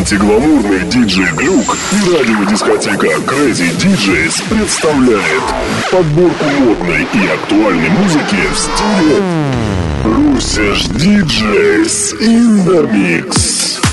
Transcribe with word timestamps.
Антигламурный 0.00 0.86
диджей 0.88 1.30
Глюк 1.32 1.76
и 1.92 2.16
радиодискотека 2.16 3.06
Crazy 3.06 3.70
DJs 3.76 4.42
представляет 4.48 5.42
подборку 5.92 6.44
модной 6.58 7.06
и 7.12 7.26
актуальной 7.26 7.90
музыки 7.90 8.36
в 8.50 8.58
стиле 8.58 9.22
Русиш 10.02 10.86
DJs 10.86 12.18
in 12.18 12.64
the. 12.64 13.89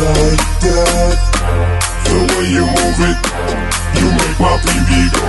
like 0.00 0.46
that. 0.62 1.18
The 2.06 2.18
way 2.30 2.46
you 2.54 2.64
move 2.64 3.00
it 3.10 3.18
You 3.98 4.06
make 4.14 4.38
my 4.38 4.54
baby 4.62 5.00
go. 5.10 5.26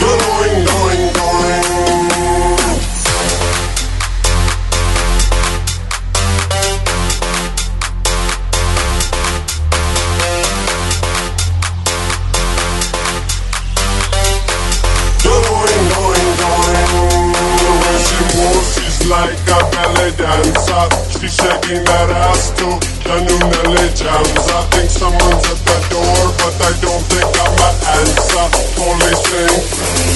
Going, 0.00 0.64
going, 0.64 1.04
going. 1.12 1.78
Like 19.08 19.48
a 19.48 19.77
leđanca 19.96 20.78
Štiše 21.10 21.52
i 21.72 21.74
narastu 21.74 22.68
da 23.06 23.14
nu 23.14 23.38
ne 23.50 23.68
leđam 23.70 24.24
I 24.24 24.70
think 24.70 24.90
someone's 24.90 25.44
at 25.52 25.58
the 25.66 25.78
door 25.90 26.26
but 26.38 26.54
I 26.68 26.72
don't 26.82 27.04
think 27.10 27.36
I'm 27.44 27.58
an 27.68 27.74
answer 27.98 28.46
Police 28.76 29.22
thing. 29.30 30.07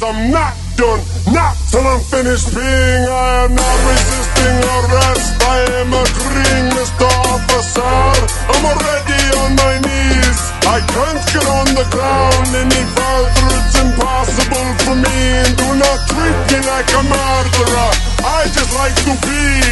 I'm 0.00 0.30
not 0.30 0.54
done, 0.76 1.02
not 1.34 1.56
till 1.70 1.82
I'm 1.82 2.00
finished 2.00 2.54
being. 2.54 3.04
I 3.10 3.46
am 3.46 3.54
not 3.54 3.78
resisting 3.90 4.58
arrest, 4.62 5.42
I 5.42 5.58
am 5.82 5.90
agreeing, 5.90 6.66
Mr. 6.70 7.08
Officer. 7.26 7.82
I'm 7.82 8.62
already 8.62 9.22
on 9.42 9.50
my 9.58 9.74
knees, 9.82 10.40
I 10.70 10.78
can't 10.86 11.22
get 11.34 11.46
on 11.50 11.66
the 11.74 11.86
ground 11.90 12.46
any 12.62 12.82
further, 12.94 13.46
it's 13.58 13.74
impossible 13.74 14.70
for 14.86 14.94
me. 14.94 15.18
And 15.42 15.56
do 15.58 15.68
not 15.82 15.98
treat 16.06 16.38
me 16.46 16.58
like 16.62 16.88
a 16.94 17.02
murderer, 17.02 17.90
I 18.22 18.46
just 18.54 18.72
like 18.78 18.94
to 19.02 19.12
be. 19.26 19.67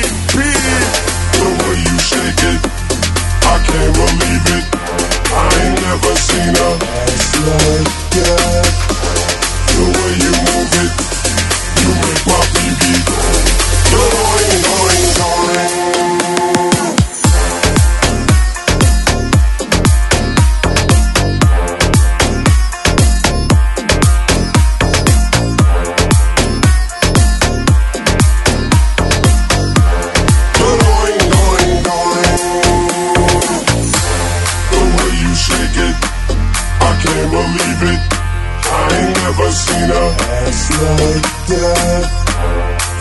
like 40.83 41.29
that. 41.49 42.05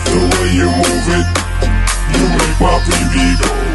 The 0.06 0.20
way 0.32 0.48
you 0.56 0.68
move 0.80 1.08
it, 1.18 1.26
you 2.16 2.24
make 2.36 2.56
my 2.60 2.78
PB 2.86 3.14
go 3.40 3.65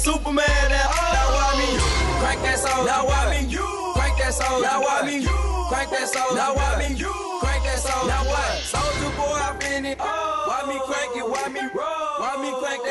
Superman 0.00 0.72
at 0.72 0.86
all. 0.88 1.12
Now 1.12 1.28
why 1.36 1.60
me? 1.60 1.76
Crank 2.24 2.40
that 2.40 2.58
soul. 2.58 2.86
Now 2.86 3.04
why 3.04 3.36
me? 3.36 3.46
You. 3.52 3.68
Crank 3.92 4.16
that 4.16 4.32
soul. 4.32 4.62
Now 4.62 4.80
why 4.80 5.04
me? 5.04 5.18
You. 5.18 5.66
Crank 5.68 5.90
that 5.90 6.08
soul. 6.08 6.34
Now 6.34 6.54
why 6.56 6.88
me? 6.88 6.94
You. 6.96 7.12
Crank 7.40 7.64
that 7.64 7.78
soul. 7.78 8.08
Now 8.08 8.24
what? 8.24 8.64
Soulja 8.64 9.08
Boy, 9.12 9.36
I 9.36 9.56
been 9.60 9.84
it. 9.84 9.98
Oh. 10.00 10.44
Why 10.48 10.72
me 10.72 10.80
crank 10.88 11.16
it? 11.20 11.28
Why 11.28 11.48
me 11.52 11.60
roll? 11.76 12.16
Why 12.16 12.32
me 12.40 12.48
crank 12.64 12.82
that? 12.84 12.89